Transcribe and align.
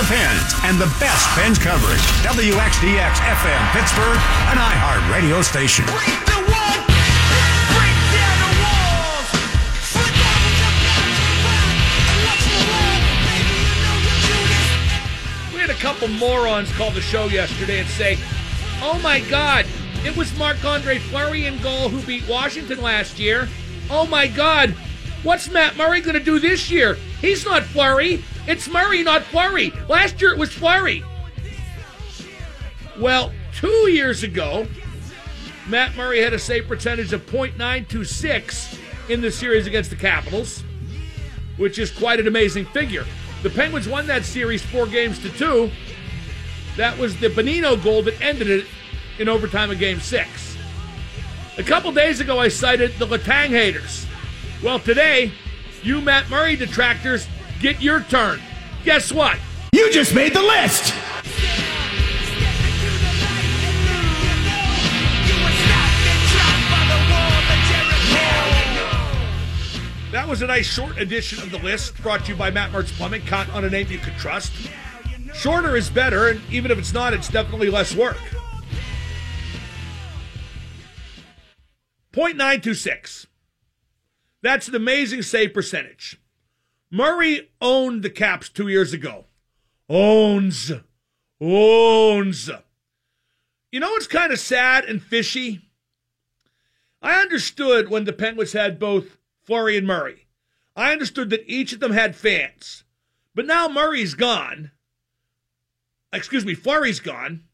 the 0.00 0.06
Pens 0.06 0.54
and 0.64 0.80
the 0.80 0.86
best 0.98 1.28
Pens 1.36 1.58
coverage. 1.58 2.00
WXDX 2.24 3.16
FM 3.16 3.72
Pittsburgh, 3.72 4.16
an 4.48 4.56
iHeart 4.56 5.12
radio 5.12 5.42
station. 5.42 5.84
We 15.52 15.60
had 15.60 15.68
a 15.68 15.74
couple 15.74 16.08
morons 16.08 16.72
call 16.72 16.90
the 16.92 17.02
show 17.02 17.26
yesterday 17.26 17.80
and 17.80 17.88
say, 17.88 18.16
oh 18.80 18.98
my 19.02 19.20
God, 19.28 19.66
it 20.02 20.16
was 20.16 20.34
Marc 20.38 20.64
Andre 20.64 20.98
Fleury 20.98 21.44
in 21.44 21.60
goal 21.60 21.90
who 21.90 22.00
beat 22.06 22.26
Washington 22.26 22.80
last 22.80 23.18
year. 23.18 23.50
Oh 23.90 24.06
my 24.06 24.28
God, 24.28 24.70
what's 25.24 25.50
Matt 25.50 25.76
Murray 25.76 26.00
going 26.00 26.16
to 26.16 26.24
do 26.24 26.38
this 26.38 26.70
year? 26.70 26.96
He's 27.20 27.44
not 27.44 27.64
Fleury. 27.64 28.24
It's 28.46 28.68
Murray, 28.68 29.02
not 29.02 29.22
Fleury. 29.22 29.72
Last 29.88 30.20
year 30.20 30.32
it 30.32 30.38
was 30.38 30.52
Fleury. 30.52 31.04
Well, 32.98 33.32
two 33.54 33.90
years 33.90 34.22
ago, 34.22 34.66
Matt 35.68 35.96
Murray 35.96 36.20
had 36.20 36.32
a 36.32 36.38
save 36.38 36.66
percentage 36.66 37.12
of 37.12 37.24
.926 37.26 38.78
in 39.08 39.20
the 39.20 39.30
series 39.30 39.66
against 39.66 39.90
the 39.90 39.96
Capitals, 39.96 40.62
which 41.56 41.78
is 41.78 41.90
quite 41.90 42.20
an 42.20 42.26
amazing 42.26 42.64
figure. 42.66 43.04
The 43.42 43.50
Penguins 43.50 43.88
won 43.88 44.06
that 44.06 44.24
series 44.24 44.62
four 44.62 44.86
games 44.86 45.18
to 45.20 45.30
two. 45.30 45.70
That 46.76 46.98
was 46.98 47.18
the 47.18 47.28
Bonino 47.28 47.82
goal 47.82 48.02
that 48.02 48.20
ended 48.20 48.48
it 48.50 48.66
in 49.18 49.28
overtime 49.28 49.70
of 49.70 49.78
game 49.78 50.00
six. 50.00 50.56
A 51.58 51.62
couple 51.62 51.92
days 51.92 52.20
ago, 52.20 52.38
I 52.38 52.48
cited 52.48 52.92
the 52.98 53.06
Letang 53.06 53.48
haters. 53.48 54.06
Well, 54.62 54.78
today, 54.78 55.32
you 55.82 56.00
Matt 56.00 56.28
Murray 56.30 56.56
detractors 56.56 57.26
get 57.60 57.80
your 57.82 58.00
turn. 58.00 58.40
Guess 58.84 59.12
what? 59.12 59.38
You 59.72 59.92
just 59.92 60.14
made 60.14 60.34
the 60.34 60.42
list! 60.42 60.94
That 70.10 70.26
was 70.26 70.42
a 70.42 70.46
nice 70.48 70.66
short 70.66 70.98
edition 70.98 71.40
of 71.40 71.52
the 71.52 71.58
list 71.58 71.96
brought 72.02 72.24
to 72.24 72.32
you 72.32 72.36
by 72.36 72.50
Matt 72.50 72.72
Mertz 72.72 72.90
Plumbing. 72.96 73.24
caught 73.26 73.48
on 73.50 73.64
a 73.64 73.70
name 73.70 73.86
you 73.90 73.98
can 73.98 74.12
trust. 74.18 74.52
Shorter 75.34 75.76
is 75.76 75.88
better, 75.88 76.28
and 76.28 76.40
even 76.50 76.72
if 76.72 76.78
it's 76.78 76.92
not, 76.92 77.14
it's 77.14 77.28
definitely 77.28 77.70
less 77.70 77.94
work. 77.94 78.18
0.926. 82.12 83.26
That's 84.42 84.66
an 84.66 84.74
amazing 84.74 85.22
save 85.22 85.54
percentage. 85.54 86.20
Murray 86.90 87.50
owned 87.60 88.02
the 88.02 88.10
Caps 88.10 88.48
two 88.48 88.68
years 88.68 88.92
ago. 88.92 89.26
Owns. 89.88 90.72
Owns. 91.40 92.50
You 93.70 93.80
know 93.80 93.90
what's 93.90 94.08
kind 94.08 94.32
of 94.32 94.40
sad 94.40 94.84
and 94.84 95.00
fishy? 95.00 95.62
I 97.00 97.20
understood 97.20 97.88
when 97.88 98.04
the 98.04 98.12
Penguins 98.12 98.52
had 98.52 98.78
both 98.78 99.18
Fleury 99.44 99.76
and 99.76 99.86
Murray. 99.86 100.26
I 100.76 100.92
understood 100.92 101.30
that 101.30 101.44
each 101.46 101.72
of 101.72 101.80
them 101.80 101.92
had 101.92 102.16
fans. 102.16 102.84
But 103.34 103.46
now 103.46 103.68
Murray's 103.68 104.14
gone. 104.14 104.72
Excuse 106.12 106.44
me, 106.44 106.54
Fleury's 106.54 107.00
gone. 107.00 107.44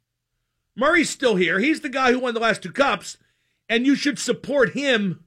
Murray's 0.75 1.11
still 1.11 1.37
here. 1.37 1.59
He's 1.59 1.83
the 1.83 1.91
guy 1.91 2.13
who 2.13 2.19
won 2.19 2.35
the 2.35 2.41
last 2.41 2.63
two 2.63 2.73
cups, 2.73 3.19
and 3.69 3.87
you 3.87 3.95
should 3.95 4.19
support 4.19 4.71
him 4.71 5.25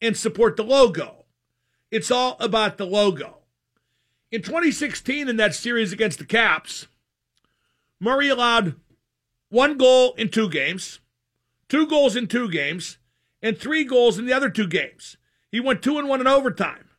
and 0.00 0.16
support 0.16 0.56
the 0.56 0.62
logo. 0.62 1.24
It's 1.90 2.10
all 2.10 2.36
about 2.38 2.78
the 2.78 2.86
logo. 2.86 3.39
In 4.30 4.42
2016, 4.42 5.28
in 5.28 5.36
that 5.36 5.54
series 5.54 5.92
against 5.92 6.18
the 6.18 6.24
Caps, 6.24 6.86
Murray 7.98 8.28
allowed 8.28 8.76
one 9.48 9.76
goal 9.76 10.14
in 10.14 10.28
two 10.28 10.48
games, 10.48 11.00
two 11.68 11.86
goals 11.86 12.14
in 12.14 12.28
two 12.28 12.48
games, 12.48 12.98
and 13.42 13.58
three 13.58 13.84
goals 13.84 14.18
in 14.18 14.26
the 14.26 14.32
other 14.32 14.48
two 14.48 14.68
games. 14.68 15.16
He 15.50 15.58
went 15.58 15.82
two 15.82 15.98
and 15.98 16.08
one 16.08 16.20
in 16.20 16.28
overtime. 16.28 16.90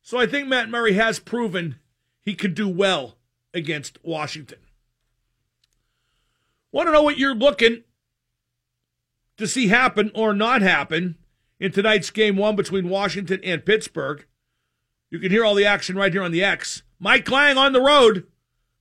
So 0.00 0.18
I 0.18 0.26
think 0.26 0.46
Matt 0.46 0.68
Murray 0.68 0.92
has 0.92 1.18
proven 1.18 1.80
he 2.20 2.34
could 2.34 2.54
do 2.54 2.68
well 2.68 3.16
against 3.52 3.98
Washington. 4.04 4.58
Want 6.70 6.86
to 6.88 6.92
know 6.92 7.02
what 7.02 7.18
you're 7.18 7.34
looking 7.34 7.82
to 9.38 9.48
see 9.48 9.68
happen 9.68 10.12
or 10.14 10.32
not 10.34 10.62
happen 10.62 11.16
in 11.58 11.72
tonight's 11.72 12.10
game 12.10 12.36
one 12.36 12.54
between 12.54 12.88
Washington 12.88 13.40
and 13.42 13.64
Pittsburgh? 13.64 14.24
You 15.14 15.20
can 15.20 15.30
hear 15.30 15.44
all 15.44 15.54
the 15.54 15.64
action 15.64 15.94
right 15.94 16.12
here 16.12 16.24
on 16.24 16.32
the 16.32 16.42
X. 16.42 16.82
Mike 16.98 17.30
Lange 17.30 17.56
on 17.56 17.72
the 17.72 17.80
road, 17.80 18.26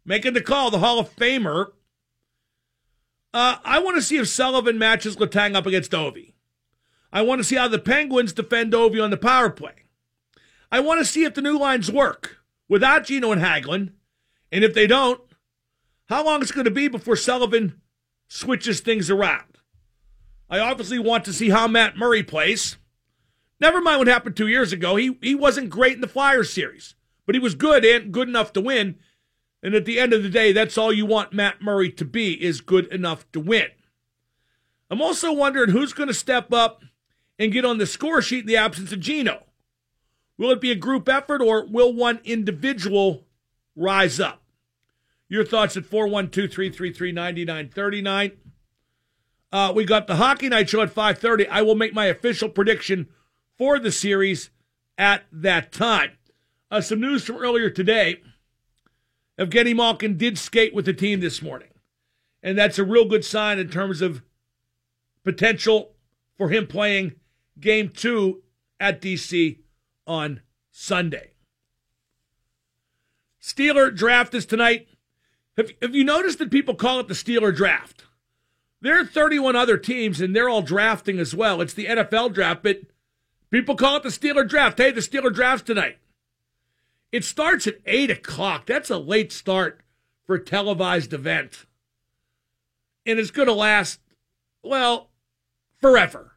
making 0.03 0.33
the 0.33 0.41
call, 0.41 0.71
the 0.71 0.79
Hall 0.79 0.97
of 0.97 1.15
Famer. 1.15 1.73
Uh, 3.31 3.57
I 3.63 3.77
want 3.77 3.97
to 3.97 4.01
see 4.01 4.17
if 4.17 4.27
Sullivan 4.27 4.79
matches 4.79 5.15
Letang 5.15 5.55
up 5.55 5.67
against 5.67 5.91
Ovi. 5.91 6.33
I 7.11 7.21
want 7.21 7.37
to 7.37 7.43
see 7.43 7.55
how 7.55 7.67
the 7.67 7.77
Penguins 7.77 8.33
defend 8.33 8.73
Ovi 8.73 8.99
on 8.99 9.11
the 9.11 9.15
power 9.17 9.51
play. 9.51 9.85
I 10.71 10.79
want 10.79 10.99
to 10.99 11.05
see 11.05 11.23
if 11.23 11.35
the 11.35 11.41
new 11.43 11.55
lines 11.55 11.91
work 11.91 12.37
without 12.67 13.05
Gino 13.05 13.31
and 13.31 13.39
Hagelin. 13.39 13.91
And 14.51 14.63
if 14.63 14.73
they 14.73 14.87
don't, 14.87 15.21
how 16.05 16.25
long 16.25 16.41
it's 16.41 16.51
going 16.51 16.65
to 16.65 16.71
be 16.71 16.87
before 16.87 17.15
Sullivan 17.15 17.79
switches 18.27 18.79
things 18.79 19.11
around. 19.11 19.59
I 20.49 20.57
obviously 20.57 20.97
want 20.97 21.25
to 21.25 21.33
see 21.33 21.51
how 21.51 21.67
Matt 21.67 21.95
Murray 21.95 22.23
plays. 22.23 22.77
Never 23.63 23.79
mind 23.79 23.99
what 23.99 24.09
happened 24.09 24.35
two 24.35 24.49
years 24.49 24.73
ago. 24.73 24.97
He 24.97 25.17
he 25.21 25.35
wasn't 25.35 25.69
great 25.69 25.93
in 25.93 26.01
the 26.01 26.07
Flyers 26.09 26.51
series, 26.51 26.95
but 27.25 27.33
he 27.33 27.39
was 27.39 27.55
good 27.55 27.85
and 27.85 28.11
good 28.11 28.27
enough 28.27 28.51
to 28.53 28.59
win. 28.59 28.97
And 29.63 29.73
at 29.73 29.85
the 29.85 30.01
end 30.01 30.11
of 30.11 30.21
the 30.21 30.27
day, 30.27 30.51
that's 30.51 30.77
all 30.77 30.91
you 30.91 31.05
want 31.05 31.31
Matt 31.31 31.61
Murray 31.61 31.89
to 31.93 32.03
be 32.03 32.33
is 32.43 32.59
good 32.59 32.87
enough 32.87 33.25
to 33.31 33.39
win. 33.39 33.67
I'm 34.89 35.01
also 35.01 35.31
wondering 35.31 35.69
who's 35.69 35.93
going 35.93 36.09
to 36.09 36.13
step 36.13 36.51
up 36.51 36.83
and 37.39 37.53
get 37.53 37.63
on 37.63 37.77
the 37.77 37.85
score 37.85 38.21
sheet 38.21 38.41
in 38.41 38.47
the 38.47 38.57
absence 38.57 38.91
of 38.91 38.99
Gino? 38.99 39.43
Will 40.37 40.51
it 40.51 40.59
be 40.59 40.71
a 40.71 40.75
group 40.75 41.07
effort 41.07 41.41
or 41.41 41.65
will 41.65 41.93
one 41.93 42.19
individual 42.25 43.23
rise 43.77 44.19
up? 44.19 44.43
Your 45.29 45.45
thoughts 45.45 45.77
at 45.77 45.85
412 45.85 46.51
333 46.51 47.13
9939. 47.13 48.31
Uh, 49.53 49.71
we 49.73 49.85
got 49.85 50.07
the 50.07 50.17
Hockey 50.17 50.49
Night 50.49 50.69
Show 50.69 50.81
at 50.81 50.93
5.30. 50.93 51.47
I 51.49 51.61
will 51.61 51.75
make 51.75 51.93
my 51.93 52.07
official 52.07 52.49
prediction 52.49 53.07
for 53.63 53.79
the 53.79 53.93
series 53.93 54.49
at 54.97 55.23
that 55.31 55.71
time. 55.71 56.11
Uh, 56.69 56.81
some 56.81 56.99
news 56.99 57.23
from 57.23 57.37
earlier 57.37 57.69
today. 57.69 58.21
Evgeny 59.39 59.73
Malkin 59.73 60.17
did 60.17 60.37
skate 60.37 60.75
with 60.75 60.83
the 60.83 60.91
team 60.91 61.21
this 61.21 61.41
morning. 61.41 61.69
And 62.41 62.57
that's 62.57 62.77
a 62.77 62.83
real 62.83 63.05
good 63.05 63.23
sign 63.23 63.59
in 63.59 63.69
terms 63.69 64.01
of 64.01 64.21
potential 65.23 65.93
for 66.37 66.49
him 66.49 66.67
playing 66.67 67.13
game 67.57 67.87
two 67.87 68.43
at 68.81 69.01
DC 69.01 69.59
on 70.05 70.41
Sunday. 70.69 71.31
Steeler 73.41 73.95
draft 73.95 74.33
is 74.33 74.45
tonight. 74.45 74.89
Have, 75.55 75.71
have 75.81 75.95
you 75.95 76.03
noticed 76.03 76.39
that 76.39 76.51
people 76.51 76.75
call 76.75 76.99
it 76.99 77.07
the 77.07 77.13
Steeler 77.13 77.55
draft? 77.55 78.03
There 78.81 78.99
are 78.99 79.05
31 79.05 79.55
other 79.55 79.77
teams, 79.77 80.19
and 80.19 80.35
they're 80.35 80.49
all 80.49 80.61
drafting 80.61 81.17
as 81.17 81.33
well. 81.33 81.61
It's 81.61 81.73
the 81.73 81.85
NFL 81.85 82.33
draft, 82.33 82.61
but 82.61 82.81
people 83.53 83.75
call 83.75 83.97
it 83.97 84.03
the 84.03 84.09
Steeler 84.09 84.47
draft. 84.47 84.79
Hey, 84.79 84.91
the 84.91 84.99
Steeler 84.99 85.33
draft's 85.33 85.65
tonight. 85.65 85.97
It 87.11 87.23
starts 87.23 87.67
at 87.67 87.75
8 87.85 88.09
o'clock. 88.09 88.65
That's 88.65 88.89
a 88.89 88.97
late 88.97 89.31
start 89.31 89.81
for 90.25 90.35
a 90.35 90.43
televised 90.43 91.13
event. 91.13 91.67
And 93.05 93.19
it's 93.19 93.29
going 93.29 93.47
to 93.47 93.53
last, 93.53 93.99
well, 94.63 95.11
forever. 95.79 96.31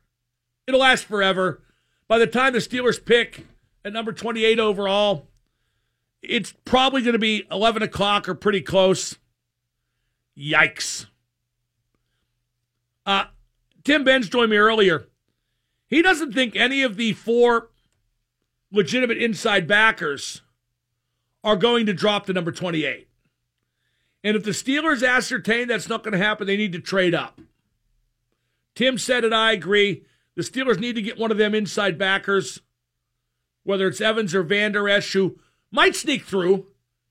It'll 0.66 0.80
last 0.80 1.06
forever. 1.06 1.62
By 2.06 2.18
the 2.18 2.26
time 2.26 2.52
the 2.52 2.58
Steelers 2.58 3.02
pick 3.02 3.46
at 3.84 3.94
number 3.94 4.12
28 4.12 4.58
overall, 4.58 5.26
it's 6.20 6.52
probably 6.66 7.00
going 7.00 7.14
to 7.14 7.18
be 7.18 7.46
11 7.50 7.82
o'clock 7.82 8.28
or 8.28 8.34
pretty 8.34 8.60
close. 8.60 9.16
Yikes. 10.36 11.06
Uh, 13.06 13.24
Tim 13.84 14.04
Benz 14.04 14.28
joined 14.28 14.50
me 14.50 14.58
earlier. 14.58 15.08
He 15.88 16.02
doesn't 16.02 16.32
think 16.32 16.56
any 16.56 16.82
of 16.82 16.96
the 16.96 17.12
four 17.12 17.70
legitimate 18.72 19.18
inside 19.18 19.66
backers 19.66 20.42
are 21.44 21.56
going 21.56 21.86
to 21.86 21.94
drop 21.94 22.26
to 22.26 22.32
number 22.32 22.52
28. 22.52 23.08
And 24.24 24.36
if 24.36 24.42
the 24.42 24.50
Steelers 24.50 25.06
ascertain 25.06 25.68
that's 25.68 25.88
not 25.88 26.02
going 26.02 26.12
to 26.12 26.18
happen, 26.18 26.46
they 26.46 26.56
need 26.56 26.72
to 26.72 26.80
trade 26.80 27.14
up. 27.14 27.40
Tim 28.74 28.98
said 28.98 29.24
it, 29.24 29.32
I 29.32 29.52
agree. 29.52 30.04
The 30.34 30.42
Steelers 30.42 30.78
need 30.78 30.96
to 30.96 31.02
get 31.02 31.18
one 31.18 31.30
of 31.30 31.38
them 31.38 31.54
inside 31.54 31.96
backers, 31.96 32.60
whether 33.62 33.86
it's 33.86 34.00
Evans 34.00 34.34
or 34.34 34.42
Vander 34.42 34.88
Esch, 34.88 35.12
who 35.12 35.38
might 35.70 35.94
sneak 35.94 36.24
through 36.24 36.66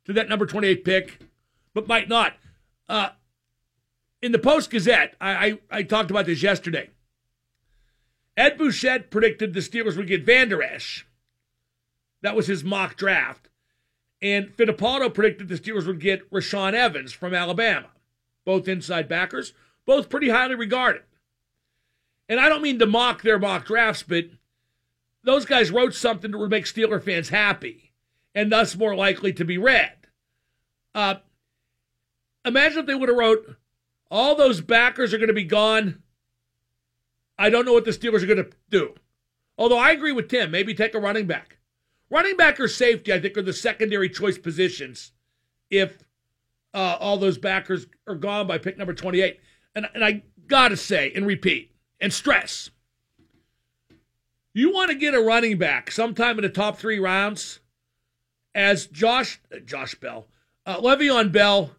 to 0.05 0.13
that 0.13 0.29
number 0.29 0.45
28 0.45 0.83
pick, 0.83 1.19
but 1.73 1.87
might 1.87 2.09
not. 2.09 2.33
Uh, 2.87 3.09
in 4.21 4.31
the 4.31 4.39
Post 4.39 4.69
Gazette, 4.69 5.15
I, 5.19 5.31
I, 5.31 5.59
I, 5.71 5.83
talked 5.83 6.11
about 6.11 6.25
this 6.27 6.43
yesterday. 6.43 6.89
Ed 8.37 8.57
Bouchette 8.57 9.09
predicted 9.09 9.53
the 9.53 9.59
Steelers 9.61 9.95
would 9.97 10.07
get 10.07 10.25
Vander 10.25 10.61
Esch. 10.61 11.07
That 12.21 12.35
was 12.35 12.47
his 12.47 12.63
mock 12.63 12.97
draft. 12.97 13.49
And 14.21 14.55
Fittipaldo 14.55 15.13
predicted 15.13 15.47
the 15.47 15.59
Steelers 15.59 15.85
would 15.85 15.99
get 15.99 16.29
Rashaan 16.31 16.73
Evans 16.73 17.13
from 17.13 17.33
Alabama, 17.33 17.89
both 18.45 18.67
inside 18.67 19.07
backers, 19.07 19.53
both 19.85 20.09
pretty 20.09 20.29
highly 20.29 20.55
regarded. 20.55 21.03
And 22.27 22.39
I 22.39 22.49
don't 22.49 22.63
mean 22.63 22.79
to 22.79 22.85
mock 22.85 23.21
their 23.21 23.37
mock 23.37 23.65
drafts, 23.65 24.03
but 24.03 24.25
those 25.23 25.45
guys 25.45 25.71
wrote 25.71 25.93
something 25.93 26.31
that 26.31 26.37
would 26.37 26.49
make 26.49 26.65
Steeler 26.65 27.01
fans 27.01 27.29
happy 27.29 27.93
and 28.33 28.51
thus 28.51 28.75
more 28.75 28.95
likely 28.95 29.31
to 29.33 29.45
be 29.45 29.57
read. 29.57 29.93
Uh, 30.93 31.15
imagine 32.43 32.79
if 32.79 32.85
they 32.85 32.95
would 32.95 33.09
have 33.09 33.17
wrote, 33.17 33.55
all 34.11 34.35
those 34.35 34.61
backers 34.61 35.13
are 35.13 35.17
going 35.17 35.27
to 35.27 35.33
be 35.33 35.43
gone. 35.43 36.01
I 37.37 37.49
don't 37.49 37.65
know 37.65 37.73
what 37.73 37.85
the 37.85 37.91
Steelers 37.91 38.23
are 38.23 38.27
going 38.27 38.43
to 38.43 38.49
do. 38.69 38.95
Although 39.57 39.77
I 39.77 39.91
agree 39.91 40.11
with 40.11 40.29
Tim, 40.29 40.51
maybe 40.51 40.73
take 40.73 40.93
a 40.93 40.99
running 40.99 41.27
back. 41.27 41.57
Running 42.09 42.37
back 42.37 42.59
or 42.59 42.67
safety, 42.67 43.11
I 43.11 43.19
think, 43.19 43.37
are 43.37 43.41
the 43.41 43.53
secondary 43.53 44.09
choice 44.09 44.37
positions 44.37 45.11
if 45.69 46.03
uh, 46.73 46.97
all 46.99 47.17
those 47.17 47.37
backers 47.37 47.87
are 48.07 48.15
gone 48.15 48.47
by 48.47 48.57
pick 48.57 48.77
number 48.77 48.93
28. 48.93 49.39
And, 49.75 49.87
and 49.93 50.03
I 50.03 50.23
got 50.47 50.69
to 50.69 50.77
say 50.77 51.11
and 51.15 51.25
repeat 51.25 51.71
and 51.99 52.13
stress 52.13 52.69
you 54.55 54.71
want 54.71 54.89
to 54.89 54.95
get 54.95 55.13
a 55.13 55.21
running 55.21 55.57
back 55.57 55.91
sometime 55.91 56.39
in 56.39 56.43
the 56.43 56.49
top 56.49 56.77
three 56.77 56.97
rounds 56.97 57.59
as 58.55 58.87
Josh, 58.87 59.41
uh, 59.53 59.59
Josh 59.59 59.95
Bell, 59.95 60.27
uh, 60.65 60.79
Le'Veon 60.79 61.31
Bell, 61.31 61.71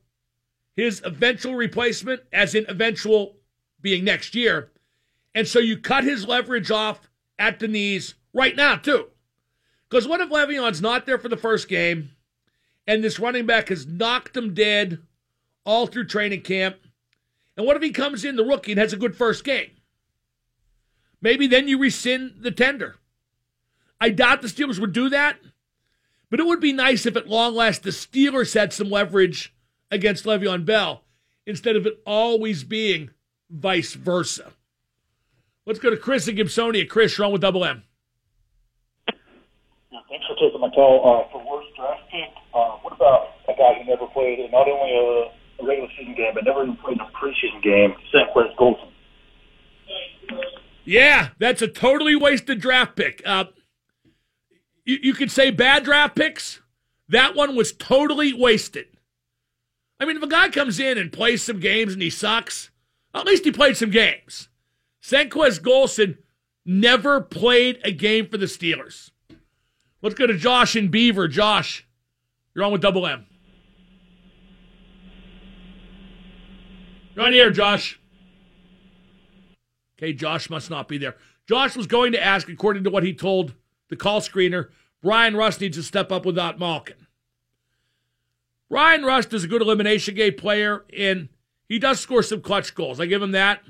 his 0.76 1.00
eventual 1.02 1.54
replacement, 1.54 2.20
as 2.34 2.54
in 2.54 2.66
eventual 2.68 3.36
being 3.80 4.04
next 4.04 4.34
year. 4.34 4.70
And 5.36 5.46
so 5.46 5.58
you 5.58 5.76
cut 5.76 6.02
his 6.02 6.26
leverage 6.26 6.70
off 6.70 7.10
at 7.38 7.58
the 7.58 7.68
knees 7.68 8.14
right 8.32 8.56
now, 8.56 8.76
too. 8.76 9.08
Because 9.88 10.08
what 10.08 10.22
if 10.22 10.30
Le'Veon's 10.30 10.80
not 10.80 11.04
there 11.04 11.18
for 11.18 11.28
the 11.28 11.36
first 11.36 11.68
game 11.68 12.12
and 12.86 13.04
this 13.04 13.20
running 13.20 13.44
back 13.44 13.68
has 13.68 13.86
knocked 13.86 14.34
him 14.34 14.54
dead 14.54 14.98
all 15.66 15.86
through 15.86 16.06
training 16.06 16.40
camp? 16.40 16.78
And 17.54 17.66
what 17.66 17.76
if 17.76 17.82
he 17.82 17.90
comes 17.90 18.24
in, 18.24 18.36
the 18.36 18.46
rookie, 18.46 18.72
and 18.72 18.80
has 18.80 18.94
a 18.94 18.96
good 18.96 19.14
first 19.14 19.44
game? 19.44 19.72
Maybe 21.20 21.46
then 21.46 21.68
you 21.68 21.78
rescind 21.78 22.36
the 22.40 22.50
tender. 22.50 22.96
I 24.00 24.08
doubt 24.08 24.40
the 24.40 24.48
Steelers 24.48 24.78
would 24.78 24.94
do 24.94 25.10
that, 25.10 25.36
but 26.30 26.40
it 26.40 26.46
would 26.46 26.60
be 26.60 26.72
nice 26.72 27.04
if 27.04 27.14
at 27.14 27.28
long 27.28 27.54
last 27.54 27.82
the 27.82 27.90
Steelers 27.90 28.54
had 28.54 28.72
some 28.72 28.88
leverage 28.88 29.54
against 29.90 30.24
Le'Veon 30.24 30.64
Bell 30.64 31.02
instead 31.44 31.76
of 31.76 31.84
it 31.84 32.00
always 32.06 32.64
being 32.64 33.10
vice 33.50 33.92
versa. 33.92 34.52
Let's 35.66 35.80
go 35.80 35.90
to 35.90 35.96
Chris 35.96 36.28
and 36.28 36.38
Gibsonia. 36.38 36.88
Chris, 36.88 37.18
you're 37.18 37.26
on 37.26 37.32
with 37.32 37.42
Double 37.42 37.64
M. 37.64 37.82
Yeah, 39.08 39.98
Thanks 40.08 40.24
for 40.26 40.36
taking 40.36 40.60
my 40.60 40.70
call. 40.70 41.02
Uh, 41.02 41.32
for 41.32 41.44
worst 41.44 41.68
draft 41.76 42.02
pick, 42.08 42.30
uh, 42.54 42.76
what 42.82 42.92
about 42.94 43.30
a 43.48 43.52
guy 43.52 43.74
who 43.82 43.90
never 43.90 44.06
played 44.06 44.38
in 44.38 44.50
not 44.52 44.68
only 44.68 44.92
a, 44.94 45.62
a 45.62 45.66
regular 45.66 45.88
season 45.98 46.14
game, 46.14 46.32
but 46.34 46.44
never 46.44 46.62
even 46.62 46.76
played 46.76 46.98
in 46.98 47.00
a 47.00 47.10
preseason 47.10 47.60
game, 47.62 47.94
Senquez 48.14 48.54
Golson? 48.56 48.92
Yeah, 50.84 51.30
that's 51.40 51.62
a 51.62 51.68
totally 51.68 52.14
wasted 52.14 52.60
draft 52.60 52.94
pick. 52.94 53.20
Uh, 53.26 53.46
you, 54.84 54.98
you 55.02 55.14
could 55.14 55.32
say 55.32 55.50
bad 55.50 55.82
draft 55.82 56.14
picks. 56.14 56.60
That 57.08 57.34
one 57.34 57.56
was 57.56 57.72
totally 57.72 58.32
wasted. 58.32 58.86
I 59.98 60.04
mean, 60.04 60.16
if 60.16 60.22
a 60.22 60.28
guy 60.28 60.48
comes 60.48 60.78
in 60.78 60.96
and 60.96 61.12
plays 61.12 61.42
some 61.42 61.58
games 61.58 61.92
and 61.92 62.02
he 62.02 62.10
sucks, 62.10 62.70
at 63.12 63.26
least 63.26 63.44
he 63.44 63.50
played 63.50 63.76
some 63.76 63.90
games. 63.90 64.48
Senquez 65.06 65.60
Golson 65.60 66.18
never 66.64 67.20
played 67.20 67.78
a 67.84 67.92
game 67.92 68.28
for 68.28 68.38
the 68.38 68.46
Steelers. 68.46 69.12
Let's 70.02 70.16
go 70.16 70.26
to 70.26 70.36
Josh 70.36 70.74
and 70.74 70.90
Beaver. 70.90 71.28
Josh, 71.28 71.86
you're 72.52 72.64
on 72.64 72.72
with 72.72 72.80
Double 72.80 73.06
M. 73.06 73.24
You're 77.14 77.24
on 77.24 77.34
air, 77.34 77.52
Josh. 77.52 78.00
Okay, 79.96 80.12
Josh 80.12 80.50
must 80.50 80.70
not 80.70 80.88
be 80.88 80.98
there. 80.98 81.14
Josh 81.48 81.76
was 81.76 81.86
going 81.86 82.10
to 82.10 82.22
ask, 82.22 82.48
according 82.48 82.82
to 82.82 82.90
what 82.90 83.04
he 83.04 83.14
told 83.14 83.54
the 83.88 83.96
call 83.96 84.20
screener, 84.20 84.70
Bryan 85.02 85.36
Rust 85.36 85.60
needs 85.60 85.76
to 85.76 85.84
step 85.84 86.10
up 86.10 86.26
without 86.26 86.58
Malkin. 86.58 87.06
Bryan 88.68 89.04
Rust 89.04 89.32
is 89.32 89.44
a 89.44 89.48
good 89.48 89.62
elimination 89.62 90.16
game 90.16 90.34
player, 90.34 90.84
and 90.98 91.28
he 91.68 91.78
does 91.78 92.00
score 92.00 92.24
some 92.24 92.40
clutch 92.42 92.74
goals. 92.74 92.98
I 92.98 93.06
give 93.06 93.22
him 93.22 93.30
that. 93.30 93.62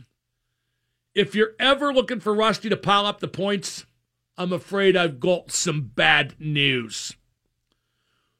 If 1.16 1.34
you're 1.34 1.54
ever 1.58 1.94
looking 1.94 2.20
for 2.20 2.34
Rusty 2.34 2.68
to 2.68 2.76
pile 2.76 3.06
up 3.06 3.20
the 3.20 3.26
points, 3.26 3.86
I'm 4.36 4.52
afraid 4.52 4.98
I've 4.98 5.18
got 5.18 5.50
some 5.50 5.90
bad 5.94 6.34
news. 6.38 7.16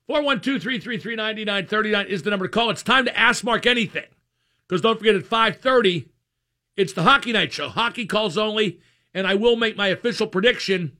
412 0.06 0.61
333 0.62 1.17
9939 1.17 2.06
is 2.06 2.23
the 2.23 2.28
number 2.28 2.46
to 2.46 2.52
call. 2.52 2.69
It's 2.69 2.82
time 2.82 3.06
to 3.06 3.19
ask 3.19 3.43
Mark 3.43 3.64
anything. 3.64 4.05
Because 4.69 4.82
don't 4.82 4.99
forget, 4.99 5.14
at 5.14 5.25
530, 5.25 6.11
it's 6.76 6.93
the 6.93 7.05
Hockey 7.05 7.32
Night 7.32 7.50
Show. 7.50 7.70
Hockey 7.70 8.05
calls 8.05 8.37
only, 8.37 8.78
and 9.14 9.26
I 9.26 9.37
will 9.37 9.56
make 9.56 9.78
my 9.78 9.88
official 9.88 10.26
prediction 10.26 10.99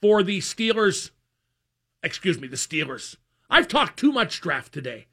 for 0.00 0.22
the 0.22 0.38
Steelers. 0.38 1.10
Excuse 2.04 2.40
me, 2.40 2.46
the 2.46 2.54
Steelers. 2.54 3.16
I've 3.50 3.66
talked 3.66 3.98
too 3.98 4.12
much 4.12 4.40
draft 4.40 4.72
today. 4.72 5.08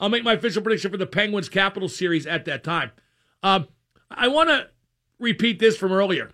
I'll 0.00 0.08
make 0.08 0.24
my 0.24 0.32
official 0.32 0.62
prediction 0.62 0.90
for 0.90 0.96
the 0.96 1.06
Penguins 1.06 1.50
Capital 1.50 1.90
Series 1.90 2.26
at 2.26 2.46
that 2.46 2.64
time. 2.64 2.92
Um, 3.42 3.68
I 4.10 4.28
want 4.28 4.48
to 4.48 4.68
repeat 5.22 5.58
this 5.58 5.76
from 5.76 5.92
earlier. 5.92 6.30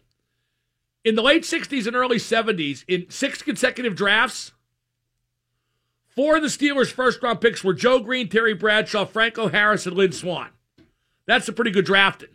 In 1.05 1.15
the 1.15 1.23
late 1.23 1.45
60s 1.45 1.87
and 1.87 1.95
early 1.95 2.17
70s, 2.17 2.85
in 2.89 3.09
six 3.09 3.41
consecutive 3.43 3.95
drafts, 3.95 4.53
four 6.09 6.37
of 6.37 6.43
the 6.43 6.49
Steelers' 6.49 6.91
first 6.91 7.23
round 7.23 7.41
picks 7.41 7.63
were 7.63 7.75
Joe 7.75 8.01
Greene, 8.01 8.29
Terry 8.29 8.55
Bradshaw, 8.55 9.05
Franco 9.05 9.49
Harris, 9.49 9.87
and 9.87 9.97
Lynn 9.97 10.13
Swann. 10.13 10.51
That's 11.27 11.49
a 11.49 11.53
pretty 11.53 11.71
good 11.71 11.85
drafting. 11.85 12.31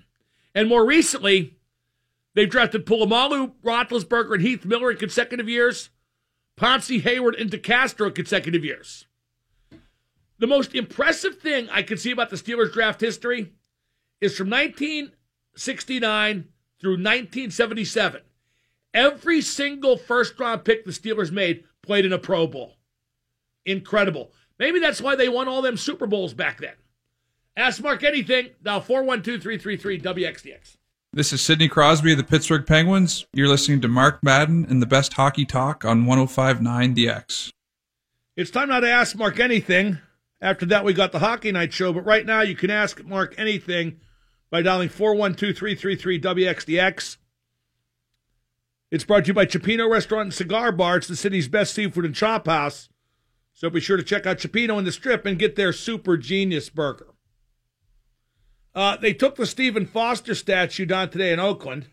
And 0.56 0.70
more 0.70 0.86
recently, 0.86 1.58
they've 2.36 2.50
drafted 2.50 2.86
Polamalu, 2.86 3.54
Roethlisberger, 3.64 4.36
and 4.36 4.42
Heath 4.42 4.66
Miller 4.66 4.92
in 4.92 4.98
consecutive 4.98 5.50
years, 5.50 5.90
Pouncey, 6.58 7.02
Heyward, 7.02 7.40
and 7.40 7.52
DeCastro 7.52 8.08
in 8.08 8.14
consecutive 8.14 8.64
years. 8.64 9.08
The 10.40 10.48
most 10.48 10.76
impressive 10.76 11.40
thing 11.40 11.70
I 11.70 11.84
can 11.84 11.98
see 11.98 12.12
about 12.12 12.30
the 12.30 12.36
Steelers 12.36 12.72
draft 12.72 13.02
history 13.02 13.52
is 14.22 14.38
from 14.38 14.50
1969 15.54 16.48
through 16.80 16.94
1977. 16.94 18.22
Every 18.94 19.42
single 19.42 19.98
first 19.98 20.40
round 20.40 20.66
pick 20.66 20.84
the 20.84 20.92
Steelers 20.92 21.32
made 21.32 21.64
played 21.84 22.06
in 22.06 22.14
a 22.14 22.18
Pro 22.18 22.48
Bowl. 22.48 22.78
Incredible. 23.66 24.32
Maybe 24.58 24.80
that's 24.80 25.02
why 25.02 25.16
they 25.16 25.30
won 25.30 25.48
all 25.48 25.62
them 25.62 25.78
Super 25.78 26.08
Bowls 26.08 26.34
back 26.34 26.60
then. 26.60 26.74
Ask 27.56 27.82
Mark 27.84 28.04
anything. 28.04 28.50
Now 28.64 28.80
412 28.80 29.42
333 29.42 30.00
WXDX. 30.02 30.78
This 31.12 31.31
is 31.31 31.42
Sidney 31.42 31.68
Crosby 31.68 32.14
of 32.14 32.18
the 32.18 32.24
Pittsburgh 32.24 32.66
Penguins. 32.66 33.28
You're 33.33 33.48
listening 33.48 33.81
to 33.81 33.88
Mark 33.88 34.24
Madden 34.24 34.66
and 34.68 34.81
the 34.81 34.88
best 34.88 35.14
hockey 35.14 35.45
talk 35.45 35.86
on 35.86 36.07
1059 36.07 36.95
DX. 36.95 37.52
It's 38.36 38.50
time 38.50 38.69
now 38.69 38.80
to 38.80 38.90
ask 38.90 39.16
Mark 39.16 39.40
anything. 39.40 40.00
After 40.42 40.66
that, 40.66 40.83
we 40.83 40.94
got 40.94 41.12
the 41.12 41.19
Hockey 41.19 41.52
Night 41.52 41.72
Show. 41.72 41.94
But 41.94 42.06
right 42.06 42.26
now, 42.26 42.42
you 42.42 42.56
can 42.56 42.72
ask 42.72 43.04
Mark 43.06 43.36
anything 43.38 44.00
by 44.54 44.62
dialing 44.62 44.88
412 44.88 45.57
333 45.57 46.22
WXDX. 46.22 47.18
It's 48.92 49.04
brought 49.04 49.24
to 49.24 49.30
you 49.30 49.33
by 49.33 49.48
Cioppino 49.48 49.90
Restaurant 49.90 50.26
and 50.26 50.33
Cigar 50.36 50.72
Bar. 50.72 50.98
It's 50.98 51.07
the 51.07 51.16
city's 51.16 51.48
best 51.48 51.74
seafood 51.74 52.06
and 52.06 52.14
chop 52.14 52.45
house. 52.45 52.88
So 53.52 53.72
be 53.72 53.80
sure 53.80 53.98
to 53.98 54.04
check 54.04 54.28
out 54.28 54.38
Cioppino 54.38 54.78
in 54.78 54.86
the 54.86 54.92
Strip 54.92 55.26
and 55.26 55.40
get 55.40 55.56
their 55.56 55.74
super 55.74 56.18
genius 56.18 56.69
burger. 56.69 57.16
Uh, 58.76 58.95
they 58.95 59.12
took 59.12 59.38
the 59.38 59.48
Stephen 59.48 59.88
Foster 59.88 60.36
statue 60.36 60.86
down 60.86 61.10
today 61.10 61.33
in 61.33 61.40
Oakland. 61.40 61.88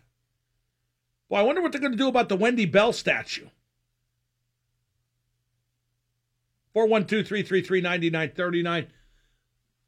Well, 1.29 1.41
I 1.41 1.43
wonder 1.43 1.63
what 1.63 1.71
they're 1.71 1.81
going 1.81 1.93
to 1.93 1.97
do 1.97 2.09
about 2.09 2.29
the 2.29 2.37
Wendy 2.37 2.67
Bell 2.67 2.93
statue. 2.93 3.47
412 6.73 7.27
333 7.27 7.81
9939. 7.81 8.87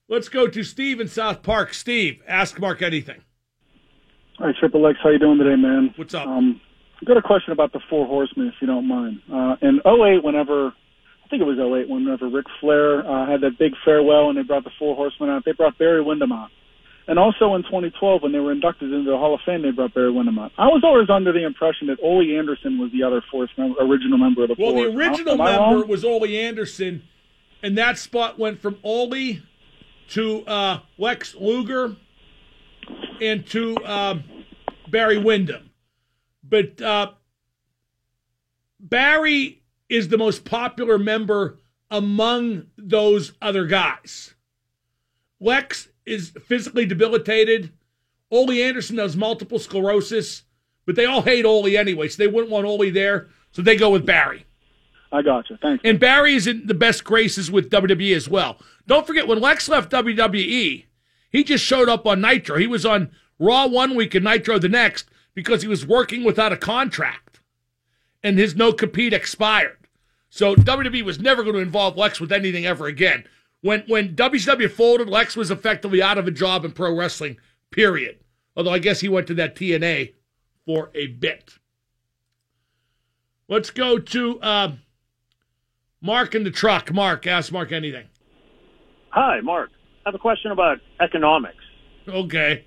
Let's 0.09 0.27
go 0.27 0.47
to 0.47 0.63
Steve 0.63 0.99
in 0.99 1.07
South 1.07 1.43
Park. 1.43 1.73
Steve, 1.73 2.21
ask 2.27 2.59
Mark 2.59 2.81
anything. 2.81 3.21
All 4.39 4.47
right, 4.47 4.55
Triple 4.59 4.85
X, 4.87 4.99
how 5.01 5.09
you 5.09 5.19
doing 5.19 5.37
today, 5.37 5.55
man? 5.55 5.93
What's 5.95 6.13
up? 6.13 6.27
Um, 6.27 6.59
I've 7.01 7.07
got 7.07 7.17
a 7.17 7.21
question 7.21 7.53
about 7.53 7.71
the 7.71 7.79
Four 7.89 8.05
Horsemen, 8.05 8.47
if 8.47 8.55
you 8.59 8.67
don't 8.67 8.87
mind. 8.87 9.21
Uh, 9.31 9.55
in 9.61 9.79
08, 9.85 10.23
whenever, 10.23 10.67
I 10.67 11.27
think 11.29 11.41
it 11.41 11.45
was 11.45 11.57
08, 11.57 11.89
whenever 11.89 12.27
Ric 12.27 12.45
Flair 12.59 12.99
uh, 13.07 13.25
had 13.25 13.41
that 13.41 13.57
big 13.57 13.73
farewell 13.85 14.29
and 14.29 14.37
they 14.37 14.43
brought 14.43 14.65
the 14.65 14.71
Four 14.77 14.95
Horsemen 14.95 15.29
out, 15.29 15.45
they 15.45 15.53
brought 15.53 15.77
Barry 15.77 16.01
Windham 16.01 16.33
out. 16.33 16.49
And 17.07 17.17
also 17.17 17.55
in 17.55 17.63
2012, 17.63 18.23
when 18.23 18.31
they 18.31 18.39
were 18.39 18.51
inducted 18.51 18.91
into 18.91 19.09
the 19.09 19.17
Hall 19.17 19.33
of 19.33 19.41
Fame, 19.45 19.61
they 19.61 19.71
brought 19.71 19.93
Barry 19.93 20.11
Windham 20.11 20.39
out. 20.39 20.51
I 20.57 20.67
was 20.67 20.83
always 20.83 21.09
under 21.09 21.31
the 21.31 21.45
impression 21.45 21.87
that 21.87 21.97
Ole 22.03 22.37
Anderson 22.37 22.77
was 22.77 22.91
the 22.91 23.03
other 23.03 23.21
fourth 23.31 23.49
member, 23.57 23.79
original 23.79 24.17
member 24.17 24.43
of 24.43 24.49
the 24.49 24.55
Well, 24.57 24.73
the 24.73 24.95
original 24.95 25.37
member 25.37 25.85
was 25.85 26.03
Ole 26.03 26.25
Anderson, 26.25 27.03
and 27.61 27.77
that 27.77 27.97
spot 27.97 28.37
went 28.39 28.61
from 28.61 28.77
Ole 28.83 29.39
to 30.13 30.45
uh, 30.45 30.79
Lex 30.97 31.35
Luger 31.35 31.95
and 33.21 33.45
to 33.47 33.77
um 33.85 34.23
Barry 34.89 35.17
Windham. 35.17 35.71
But 36.43 36.79
uh, 36.81 37.11
Barry 38.79 39.63
is 39.89 40.07
the 40.07 40.17
most 40.17 40.45
popular 40.45 40.99
member 40.99 41.57
among 41.89 42.67
those 42.77 43.33
other 43.41 43.65
guys. 43.65 44.35
Lex 45.39 45.89
is 46.05 46.31
physically 46.45 46.85
debilitated. 46.85 47.71
Ole 48.29 48.51
Anderson 48.51 48.97
has 48.97 49.15
multiple 49.15 49.59
sclerosis, 49.59 50.43
but 50.85 50.95
they 50.95 51.05
all 51.05 51.21
hate 51.21 51.45
Ole 51.45 51.75
anyway, 51.77 52.07
so 52.07 52.17
they 52.17 52.27
wouldn't 52.27 52.51
want 52.51 52.65
Ole 52.65 52.91
there, 52.91 53.29
so 53.51 53.61
they 53.61 53.75
go 53.75 53.89
with 53.89 54.05
Barry. 54.05 54.45
I 55.13 55.21
got 55.21 55.49
you. 55.49 55.57
Thanks. 55.61 55.81
And 55.85 55.99
Barry 55.99 56.33
is 56.33 56.47
in 56.47 56.65
the 56.65 56.73
best 56.73 57.03
graces 57.03 57.51
with 57.51 57.69
WWE 57.69 58.15
as 58.15 58.27
well. 58.27 58.57
Don't 58.87 59.05
forget, 59.05 59.27
when 59.27 59.39
Lex 59.39 59.69
left 59.69 59.91
WWE, 59.91 60.85
he 61.29 61.43
just 61.43 61.63
showed 61.63 61.87
up 61.87 62.07
on 62.07 62.19
Nitro. 62.19 62.57
He 62.57 62.65
was 62.65 62.85
on 62.85 63.11
Raw 63.37 63.67
one 63.67 63.95
week 63.95 64.15
and 64.15 64.25
Nitro 64.25 64.57
the 64.57 64.67
next 64.67 65.09
because 65.35 65.61
he 65.61 65.67
was 65.67 65.85
working 65.85 66.23
without 66.23 66.51
a 66.51 66.57
contract 66.57 67.39
and 68.23 68.39
his 68.39 68.55
no 68.55 68.73
compete 68.73 69.13
expired. 69.13 69.77
So 70.29 70.55
WWE 70.55 71.03
was 71.03 71.19
never 71.19 71.43
going 71.43 71.55
to 71.55 71.61
involve 71.61 71.95
Lex 71.95 72.19
with 72.19 72.31
anything 72.31 72.65
ever 72.65 72.87
again. 72.87 73.25
When 73.61 73.83
when 73.87 74.15
WCW 74.15 74.69
folded, 74.69 75.07
Lex 75.07 75.35
was 75.35 75.51
effectively 75.51 76.01
out 76.01 76.17
of 76.17 76.27
a 76.27 76.31
job 76.31 76.65
in 76.65 76.71
pro 76.71 76.93
wrestling. 76.93 77.37
Period. 77.69 78.17
Although 78.55 78.73
I 78.73 78.79
guess 78.79 79.01
he 79.01 79.09
went 79.09 79.27
to 79.27 79.35
that 79.35 79.55
TNA 79.55 80.13
for 80.65 80.89
a 80.95 81.07
bit. 81.07 81.59
Let's 83.47 83.69
go 83.69 83.99
to 83.99 84.39
uh, 84.41 84.71
Mark 86.03 86.35
in 86.35 86.43
the 86.43 86.51
truck. 86.51 86.93
Mark, 86.93 87.25
ask 87.25 87.51
Mark 87.51 87.71
anything. 87.71 88.05
Hi, 89.09 89.39
Mark. 89.39 89.71
I 90.05 90.09
have 90.09 90.15
a 90.15 90.19
question 90.19 90.51
about 90.51 90.79
economics. 90.99 91.63
Okay. 92.07 92.65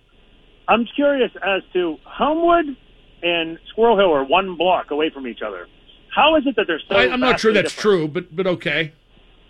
I'm 0.66 0.86
curious 0.96 1.30
as 1.46 1.62
to 1.74 1.98
Homewood 2.04 2.76
and 3.22 3.58
Squirrel 3.68 3.98
Hill 3.98 4.12
are 4.12 4.24
one 4.24 4.56
block 4.56 4.90
away 4.90 5.10
from 5.10 5.26
each 5.26 5.42
other. 5.46 5.68
How 6.14 6.36
is 6.36 6.44
it 6.46 6.56
that 6.56 6.64
they're 6.66 6.80
so? 6.88 6.96
I, 6.96 7.12
I'm 7.12 7.20
not 7.20 7.38
sure 7.38 7.52
that's 7.52 7.74
different? 7.74 7.98
true, 7.98 8.08
but 8.08 8.34
but 8.34 8.46
okay. 8.46 8.92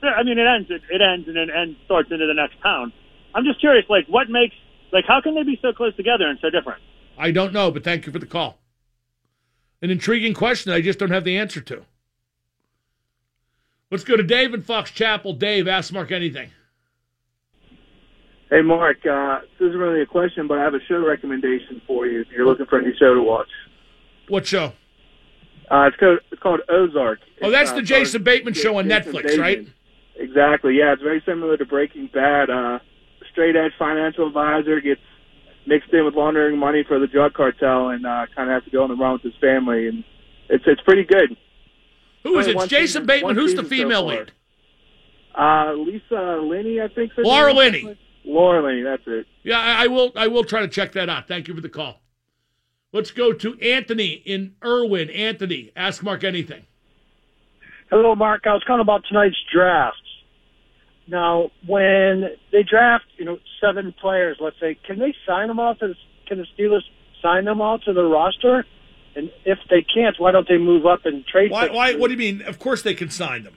Yeah, 0.02 0.10
I 0.10 0.24
mean, 0.24 0.36
it 0.36 0.46
ends. 0.46 0.68
It, 0.68 0.82
it 0.90 1.00
ends 1.00 1.28
and 1.28 1.36
it 1.36 1.48
ends 1.48 1.78
starts 1.84 2.10
into 2.10 2.26
the 2.26 2.34
next 2.34 2.60
town. 2.60 2.92
I'm 3.36 3.44
just 3.44 3.60
curious, 3.60 3.86
like, 3.88 4.06
what 4.08 4.28
makes 4.28 4.54
like 4.92 5.04
how 5.06 5.20
can 5.20 5.36
they 5.36 5.44
be 5.44 5.58
so 5.62 5.72
close 5.72 5.94
together 5.94 6.26
and 6.26 6.40
so 6.42 6.50
different? 6.50 6.82
I 7.16 7.30
don't 7.30 7.52
know, 7.52 7.70
but 7.70 7.84
thank 7.84 8.04
you 8.04 8.12
for 8.12 8.18
the 8.18 8.26
call. 8.26 8.58
An 9.80 9.90
intriguing 9.90 10.34
question 10.34 10.72
I 10.72 10.80
just 10.80 10.98
don't 10.98 11.10
have 11.10 11.24
the 11.24 11.38
answer 11.38 11.60
to. 11.60 11.84
Let's 13.90 14.04
go 14.04 14.16
to 14.16 14.22
Dave 14.22 14.52
in 14.52 14.62
Fox 14.62 14.90
Chapel. 14.90 15.32
Dave, 15.32 15.68
ask 15.68 15.92
Mark 15.92 16.10
anything. 16.10 16.50
Hey, 18.50 18.62
Mark, 18.62 18.98
uh, 19.06 19.40
this 19.58 19.68
isn't 19.68 19.78
really 19.78 20.02
a 20.02 20.06
question, 20.06 20.46
but 20.46 20.58
I 20.58 20.62
have 20.62 20.74
a 20.74 20.80
show 20.88 21.04
recommendation 21.04 21.82
for 21.86 22.06
you 22.06 22.20
if 22.20 22.28
you're 22.30 22.46
looking 22.46 22.66
for 22.66 22.78
a 22.78 22.82
new 22.82 22.94
show 22.98 23.14
to 23.14 23.22
watch. 23.22 23.48
What 24.28 24.46
show? 24.46 24.72
Uh, 25.70 25.86
it's, 25.88 25.96
called, 25.96 26.18
it's 26.30 26.42
called 26.42 26.60
Ozark. 26.68 27.18
Oh, 27.42 27.48
It's, 27.48 27.52
that's 27.52 27.70
uh, 27.70 27.76
the 27.76 27.82
Jason 27.82 28.22
Bateman 28.22 28.54
show 28.54 28.76
on 28.78 28.88
Jason 28.88 29.12
Netflix, 29.12 29.22
Bateman. 29.24 29.40
right? 29.40 29.66
Exactly, 30.16 30.76
yeah. 30.78 30.92
It's 30.92 31.02
very 31.02 31.22
similar 31.26 31.56
to 31.56 31.64
Breaking 31.64 32.08
Bad. 32.12 32.50
Uh, 32.50 32.78
straight 33.32 33.56
edge 33.56 33.72
financial 33.78 34.26
advisor 34.28 34.80
gets 34.80 35.00
mixed 35.66 35.92
in 35.92 36.04
with 36.04 36.14
laundering 36.14 36.56
money 36.58 36.84
for 36.86 36.98
the 37.00 37.08
drug 37.08 37.34
cartel 37.34 37.88
and 37.88 38.06
uh, 38.06 38.26
kind 38.34 38.48
of 38.48 38.54
has 38.54 38.64
to 38.64 38.70
go 38.70 38.84
on 38.84 38.88
the 38.90 38.96
run 38.96 39.14
with 39.14 39.22
his 39.22 39.34
family. 39.40 39.88
And 39.88 40.04
it's 40.48 40.64
it's 40.66 40.80
pretty 40.82 41.04
good. 41.04 41.36
Who 42.26 42.38
is 42.38 42.46
it? 42.48 42.56
one 42.56 42.64
It's 42.64 42.70
Jason 42.70 42.86
season- 42.86 43.06
Bateman. 43.06 43.36
Who's 43.36 43.54
the 43.54 43.62
season 43.62 43.64
so 43.64 43.68
female 43.76 44.06
lead? 44.06 44.32
Uh, 45.34 45.72
Lisa 45.74 46.40
Linney, 46.42 46.80
I 46.80 46.88
think. 46.88 47.12
Laura 47.18 47.52
name. 47.52 47.56
Linney. 47.86 47.98
Laura 48.24 48.62
Linney, 48.62 48.82
that's 48.82 49.02
it. 49.06 49.26
Yeah, 49.42 49.58
I, 49.58 49.84
I 49.84 49.86
will. 49.86 50.12
I 50.16 50.26
will 50.28 50.44
try 50.44 50.60
to 50.60 50.68
check 50.68 50.92
that 50.92 51.08
out. 51.08 51.28
Thank 51.28 51.46
you 51.48 51.54
for 51.54 51.60
the 51.60 51.68
call. 51.68 52.00
Let's 52.92 53.10
go 53.10 53.32
to 53.32 53.60
Anthony 53.60 54.22
in 54.24 54.54
Irwin. 54.64 55.10
Anthony, 55.10 55.70
ask 55.76 56.02
Mark 56.02 56.24
anything. 56.24 56.64
Hello, 57.90 58.14
Mark. 58.14 58.42
I 58.46 58.54
was 58.54 58.64
calling 58.66 58.80
about 58.80 59.02
tonight's 59.08 59.36
drafts. 59.52 60.00
Now, 61.06 61.50
when 61.66 62.30
they 62.50 62.64
draft, 62.64 63.04
you 63.16 63.24
know, 63.24 63.38
seven 63.60 63.94
players, 64.00 64.38
let's 64.40 64.56
say, 64.58 64.76
can 64.86 64.98
they 64.98 65.14
sign 65.26 65.48
them 65.48 65.60
all 65.60 65.74
to? 65.76 65.88
The, 65.88 65.94
can 66.26 66.38
the 66.38 66.46
Steelers 66.58 66.80
sign 67.22 67.44
them 67.44 67.60
all 67.60 67.78
to 67.80 67.92
the 67.92 68.02
roster? 68.02 68.64
And 69.16 69.30
if 69.46 69.58
they 69.70 69.82
can't, 69.82 70.14
why 70.18 70.30
don't 70.30 70.46
they 70.46 70.58
move 70.58 70.84
up 70.84 71.00
and 71.06 71.26
trade? 71.26 71.50
Why? 71.50 71.68
Why? 71.68 71.94
What 71.94 72.08
do 72.08 72.12
you 72.12 72.18
mean? 72.18 72.42
Of 72.42 72.58
course 72.58 72.82
they 72.82 72.94
can 72.94 73.10
sign 73.10 73.44
them. 73.44 73.54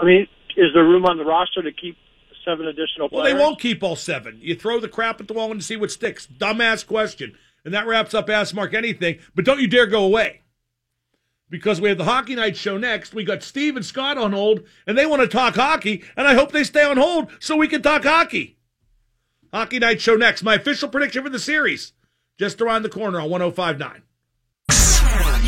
I 0.00 0.04
mean, 0.04 0.26
is 0.56 0.70
there 0.74 0.82
room 0.82 1.04
on 1.04 1.18
the 1.18 1.24
roster 1.24 1.62
to 1.62 1.70
keep 1.70 1.96
seven 2.44 2.66
additional 2.66 3.10
players? 3.10 3.24
Well, 3.24 3.24
they 3.24 3.38
won't 3.38 3.60
keep 3.60 3.82
all 3.82 3.96
seven. 3.96 4.38
You 4.40 4.54
throw 4.54 4.80
the 4.80 4.88
crap 4.88 5.20
at 5.20 5.28
the 5.28 5.34
wall 5.34 5.52
and 5.52 5.62
see 5.62 5.76
what 5.76 5.90
sticks. 5.90 6.26
Dumbass 6.26 6.86
question. 6.86 7.36
And 7.64 7.74
that 7.74 7.86
wraps 7.86 8.14
up 8.14 8.30
Ask 8.30 8.54
Mark 8.54 8.72
Anything. 8.72 9.18
But 9.34 9.44
don't 9.44 9.60
you 9.60 9.68
dare 9.68 9.86
go 9.86 10.04
away. 10.04 10.42
Because 11.50 11.80
we 11.80 11.90
have 11.90 11.98
the 11.98 12.04
Hockey 12.04 12.34
Night 12.34 12.56
show 12.56 12.78
next. 12.78 13.14
We 13.14 13.24
got 13.24 13.42
Steve 13.42 13.76
and 13.76 13.84
Scott 13.84 14.18
on 14.18 14.32
hold, 14.32 14.62
and 14.86 14.98
they 14.98 15.06
want 15.06 15.22
to 15.22 15.28
talk 15.28 15.54
hockey, 15.54 16.02
and 16.16 16.26
I 16.26 16.34
hope 16.34 16.50
they 16.50 16.64
stay 16.64 16.82
on 16.82 16.96
hold 16.96 17.30
so 17.38 17.56
we 17.56 17.68
can 17.68 17.82
talk 17.82 18.02
hockey. 18.02 18.58
Hockey 19.52 19.78
Night 19.78 20.00
show 20.00 20.16
next. 20.16 20.42
My 20.42 20.54
official 20.54 20.88
prediction 20.88 21.22
for 21.22 21.30
the 21.30 21.38
series. 21.38 21.92
Just 22.36 22.60
around 22.60 22.82
the 22.82 22.88
corner 22.88 23.20
on 23.20 23.30
1059. 23.30 24.02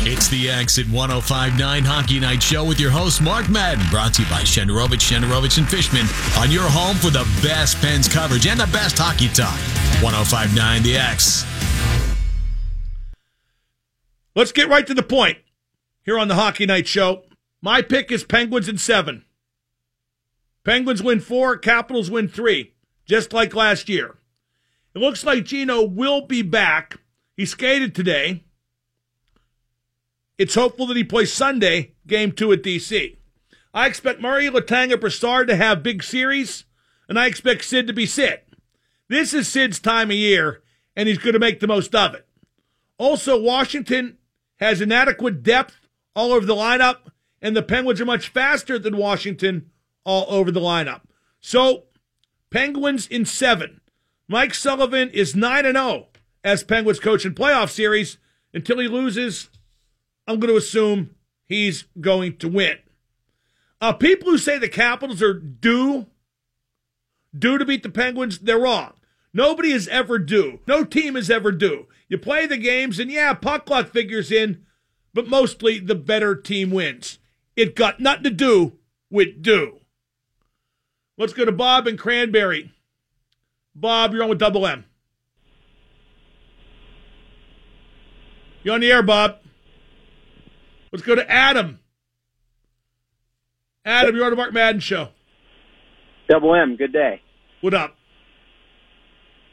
It's 0.03 0.29
the 0.29 0.49
X 0.49 0.79
at 0.79 0.85
1059 0.87 1.83
Hockey 1.83 2.21
Night 2.21 2.41
Show 2.41 2.63
with 2.63 2.79
your 2.79 2.89
host, 2.89 3.21
Mark 3.21 3.49
Madden. 3.49 3.85
Brought 3.91 4.13
to 4.13 4.23
you 4.23 4.29
by 4.29 4.41
Shenderovich, 4.41 5.03
Shenderovich, 5.03 5.57
and 5.57 5.67
Fishman 5.67 6.05
on 6.41 6.49
your 6.49 6.63
home 6.69 6.95
for 6.95 7.09
the 7.09 7.27
best 7.43 7.81
Pens 7.81 8.07
coverage 8.07 8.47
and 8.47 8.57
the 8.57 8.67
best 8.67 8.97
hockey 8.97 9.27
talk. 9.27 9.59
1059 10.01 10.83
The 10.83 10.95
X. 10.95 11.45
Let's 14.35 14.53
get 14.53 14.69
right 14.69 14.87
to 14.87 14.93
the 14.93 15.03
point 15.03 15.39
here 16.05 16.17
on 16.17 16.29
the 16.29 16.35
Hockey 16.35 16.65
Night 16.65 16.87
Show. 16.87 17.23
My 17.61 17.81
pick 17.81 18.09
is 18.09 18.23
Penguins 18.23 18.69
in 18.69 18.77
seven. 18.77 19.25
Penguins 20.63 21.03
win 21.03 21.19
four, 21.19 21.57
Capitals 21.57 22.09
win 22.09 22.29
three, 22.29 22.73
just 23.05 23.33
like 23.33 23.53
last 23.53 23.89
year. 23.89 24.17
It 24.95 24.99
looks 24.99 25.25
like 25.25 25.43
Gino 25.43 25.83
will 25.83 26.25
be 26.25 26.41
back. 26.41 26.95
He 27.35 27.45
skated 27.45 27.93
today. 27.93 28.45
It's 30.39 30.55
hopeful 30.55 30.87
that 30.87 30.95
he 30.95 31.03
plays 31.03 31.33
Sunday, 31.33 31.95
game 32.07 32.31
two 32.31 32.53
at 32.53 32.63
DC. 32.63 33.17
I 33.73 33.87
expect 33.87 34.21
Murray, 34.21 34.49
Latanga, 34.49 34.97
Brassard 34.99 35.49
to 35.49 35.55
have 35.57 35.83
big 35.83 36.01
series, 36.01 36.63
and 37.09 37.19
I 37.19 37.27
expect 37.27 37.65
Sid 37.65 37.87
to 37.87 37.93
be 37.93 38.05
Sid. 38.05 38.39
This 39.09 39.33
is 39.33 39.49
Sid's 39.49 39.79
time 39.79 40.11
of 40.11 40.15
year, 40.15 40.63
and 40.95 41.09
he's 41.09 41.17
going 41.17 41.33
to 41.33 41.39
make 41.39 41.59
the 41.59 41.67
most 41.67 41.93
of 41.93 42.15
it. 42.15 42.25
Also, 42.97 43.37
Washington 43.37 44.17
has 44.61 44.79
inadequate 44.79 45.43
depth 45.43 45.75
all 46.15 46.31
over 46.31 46.45
the 46.45 46.55
lineup, 46.55 47.11
and 47.41 47.53
the 47.53 47.61
Penguins 47.61 47.99
are 47.99 48.05
much 48.05 48.29
faster 48.29 48.79
than 48.79 48.95
Washington 48.95 49.69
all 50.05 50.25
over 50.29 50.51
the 50.51 50.61
lineup. 50.61 51.01
So, 51.41 51.83
Penguins 52.49 53.07
in 53.07 53.25
seven. 53.25 53.81
Mike 54.29 54.53
Sullivan 54.53 55.09
is 55.09 55.35
9 55.35 55.65
and 55.65 55.75
0 55.75 56.07
as 56.45 56.63
Penguins 56.63 57.01
coach 57.01 57.25
in 57.25 57.35
playoff 57.35 57.69
series. 57.69 58.17
Until 58.53 58.79
he 58.79 58.87
loses, 58.87 59.49
I'm 60.29 60.39
going 60.39 60.53
to 60.53 60.57
assume 60.57 61.15
he's 61.45 61.85
going 61.99 62.37
to 62.37 62.47
win. 62.47 62.77
Uh, 63.81 63.93
people 63.93 64.29
who 64.29 64.37
say 64.37 64.59
the 64.59 64.69
Capitals 64.69 65.23
are 65.23 65.33
due, 65.33 66.05
due 67.37 67.57
to 67.57 67.65
beat 67.65 67.81
the 67.81 67.89
Penguins, 67.89 68.37
they're 68.37 68.59
wrong. 68.59 68.93
Nobody 69.33 69.71
is 69.71 69.87
ever 69.87 70.19
due. 70.19 70.59
No 70.67 70.83
team 70.83 71.15
is 71.15 71.31
ever 71.31 71.51
due. 71.51 71.87
You 72.07 72.19
play 72.19 72.45
the 72.45 72.57
games, 72.57 72.99
and 72.99 73.09
yeah, 73.09 73.33
puck 73.33 73.67
luck 73.71 73.89
figures 73.89 74.31
in, 74.31 74.65
but 75.15 75.27
mostly 75.27 75.79
the 75.79 75.95
better 75.95 76.35
team 76.35 76.69
wins. 76.69 77.17
It 77.55 77.75
got 77.75 77.99
nothing 77.99 78.25
to 78.25 78.29
do 78.29 78.73
with 79.09 79.41
due. 79.41 79.79
Let's 81.17 81.33
go 81.33 81.43
to 81.43 81.51
Bob 81.51 81.87
and 81.87 81.97
Cranberry. 81.97 82.71
Bob, 83.73 84.13
you're 84.13 84.21
on 84.21 84.29
with 84.29 84.37
Double 84.37 84.67
M. 84.67 84.85
You're 88.61 88.75
on 88.75 88.81
the 88.81 88.91
air, 88.91 89.01
Bob. 89.01 89.39
Let's 90.91 91.05
go 91.05 91.15
to 91.15 91.29
Adam. 91.29 91.79
Adam, 93.85 94.15
you're 94.15 94.25
on 94.25 94.31
the 94.31 94.35
Mark 94.37 94.53
Madden 94.53 94.81
show. 94.81 95.09
Double 96.27 96.53
M, 96.55 96.75
good 96.75 96.93
day. 96.93 97.21
What 97.61 97.73
up? 97.73 97.95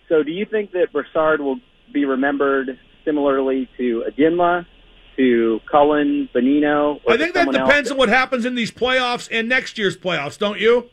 So, 0.09 0.23
do 0.23 0.31
you 0.31 0.47
think 0.47 0.73
that 0.73 0.93
Brassard 0.93 1.40
will 1.40 1.59
be 1.93 2.05
remembered 2.05 2.78
similarly 3.05 3.69
to 3.76 4.05
Adinla, 4.09 4.66
to 5.16 5.61
Cullen, 5.71 6.28
Bonino? 6.35 7.00
I 7.09 7.16
think 7.16 7.35
that 7.35 7.45
someone 7.45 7.57
else? 7.57 7.69
depends 7.69 7.90
on 7.90 7.97
what 7.97 8.09
happens 8.09 8.45
in 8.45 8.55
these 8.55 8.71
playoffs 8.71 9.28
and 9.31 9.49
next 9.49 9.78
year's 9.78 9.97
playoffs, 9.97 10.38
don't 10.38 10.61
you? 10.61 10.90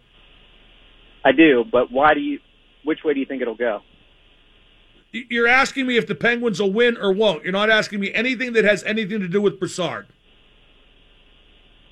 I 1.24 1.32
do, 1.32 1.64
but 1.70 1.92
why 1.92 2.14
do 2.14 2.20
you? 2.20 2.40
Which 2.84 3.00
way 3.04 3.14
do 3.14 3.20
you 3.20 3.26
think 3.26 3.42
it'll 3.42 3.56
go? 3.56 3.82
You're 5.12 5.48
asking 5.48 5.86
me 5.86 5.96
if 5.98 6.08
the 6.08 6.16
Penguins 6.16 6.60
will 6.60 6.74
win 6.74 6.98
or 6.98 7.14
won't. 7.14 7.44
You're 7.44 7.54
not 7.54 7.70
asking 7.70 8.00
me 8.00 8.12
anything 8.14 8.54
that 8.54 8.66
has 8.66 8.84
anything 8.84 9.20
to 9.20 9.28
do 9.28 9.42
with 9.42 9.60
Brassard. 9.60 10.08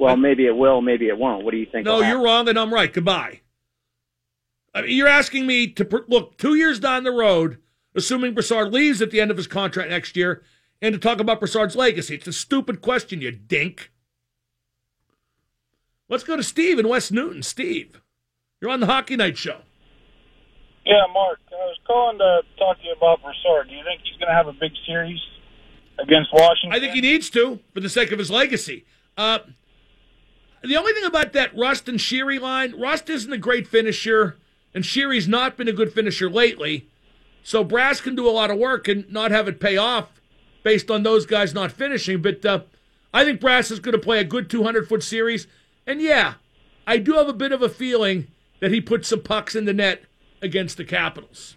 Well, 0.01 0.17
maybe 0.17 0.48
it 0.48 0.58
will, 0.58 0.81
maybe 0.81 1.10
it 1.10 1.17
won't. 1.20 1.46
What 1.46 1.51
do 1.51 1.58
you 1.58 1.67
think? 1.72 1.86
No, 1.86 2.01
you're 2.01 2.24
wrong, 2.24 2.50
and 2.50 2.58
I'm 2.58 2.74
right. 2.74 2.91
Goodbye. 2.91 3.41
I 4.74 4.81
mean, 4.81 4.98
you're 4.98 5.08
asking 5.08 5.46
me 5.46 5.67
to 5.67 5.86
pr- 5.86 5.98
look 6.08 6.39
two 6.39 6.55
years 6.55 6.79
down 6.79 7.03
the 7.03 7.12
road, 7.12 7.60
assuming 7.93 8.34
Brassard 8.34 8.74
leaves 8.74 9.00
at 9.03 9.12
the 9.12 9.22
end 9.22 9.29
of 9.29 9.38
his 9.38 9.46
contract 9.46 9.91
next 9.91 10.17
year, 10.17 10.41
and 10.81 10.93
to 10.93 11.00
talk 11.00 11.20
about 11.20 11.39
Brassard's 11.39 11.75
legacy. 11.75 12.15
It's 12.15 12.25
a 12.25 12.34
stupid 12.34 12.81
question, 12.81 13.22
you 13.22 13.29
dink. 13.29 13.91
Let's 16.10 16.24
go 16.24 16.36
to 16.36 16.41
Steve 16.41 16.79
in 16.79 16.88
West 16.88 17.12
Newton. 17.12 17.43
Steve, 17.43 18.01
you're 18.60 18.72
on 18.72 18.79
the 18.79 18.88
Hockey 18.88 19.15
Night 19.15 19.38
Show. 19.38 19.60
Yeah, 20.84 21.05
Mark, 21.13 21.38
I 21.51 21.65
was 21.65 21.77
calling 21.86 22.17
to 22.17 22.41
talk 22.58 22.79
to 22.79 22.84
you 22.84 22.93
about 22.93 23.22
Brassard. 23.22 23.70
Do 23.70 23.75
you 23.75 23.84
think 23.84 24.01
he's 24.03 24.17
going 24.17 24.29
to 24.29 24.34
have 24.34 24.48
a 24.48 24.53
big 24.53 24.72
series 24.88 25.20
against 26.00 26.34
Washington? 26.34 26.74
I 26.74 26.79
think 26.79 26.96
he 26.96 27.01
needs 27.01 27.29
to 27.29 27.60
for 27.72 27.81
the 27.81 27.89
sake 27.89 28.12
of 28.12 28.17
his 28.17 28.31
legacy. 28.31 28.86
Uh, 29.15 29.39
the 30.63 30.77
only 30.77 30.94
thing 30.94 31.06
about 31.06 31.34
that 31.34 31.56
Rust 31.58 31.89
and 31.89 32.00
Sheary 32.00 32.39
line, 32.39 32.80
Rust 32.80 33.10
isn't 33.10 33.34
a 33.34 33.38
great 33.38 33.68
finisher, 33.68 34.38
and 34.74 34.86
Sheary's 34.86 35.27
not 35.27 35.58
been 35.58 35.68
a 35.68 35.74
good 35.74 35.91
finisher 35.91 36.30
lately. 36.30 36.89
So 37.44 37.63
Brass 37.63 38.01
can 38.01 38.15
do 38.15 38.30
a 38.30 38.32
lot 38.32 38.51
of 38.51 38.58
work 38.58 38.88
and 38.88 39.12
not 39.12 39.32
have 39.32 39.48
it 39.48 39.60
pay 39.60 39.77
off 39.77 40.22
based 40.63 40.91
on 40.91 41.03
those 41.03 41.25
guys 41.25 41.53
not 41.53 41.72
finishing. 41.72 42.22
But 42.22 42.46
uh, 42.46 42.62
I 43.13 43.24
think 43.24 43.41
Brass 43.41 43.72
is 43.72 43.80
going 43.80 43.94
to 43.94 44.00
play 44.00 44.20
a 44.20 44.24
good 44.24 44.50
200 44.50 44.88
foot 44.88 45.03
series. 45.03 45.48
And 45.88 46.01
yeah, 46.01 46.36
I 46.86 46.98
do 46.98 47.13
have 47.13 47.27
a 47.27 47.34
bit 47.34 47.51
of 47.51 47.62
a 47.62 47.70
feeling 47.70 48.27
that 48.60 48.72
he 48.72 48.80
put 48.80 49.06
some 49.06 49.22
pucks 49.22 49.56
in 49.56 49.65
the 49.65 49.74
net 49.74 50.03
against 50.41 50.77
the 50.77 50.86
Capitals. 50.86 51.56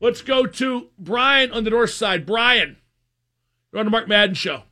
Let's 0.00 0.22
go 0.22 0.46
to 0.46 0.88
Brian 0.98 1.50
on 1.50 1.64
the 1.64 1.70
north 1.70 1.90
side. 1.90 2.26
Brian, 2.26 2.76
you're 3.72 3.80
on 3.80 3.86
the 3.86 3.90
Mark 3.90 4.08
Madden 4.08 4.34
Show. 4.34 4.62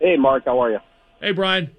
Hey, 0.00 0.16
Mark, 0.16 0.44
how 0.46 0.60
are 0.60 0.70
you? 0.70 0.78
Hey, 1.20 1.32
Brian. 1.32 1.70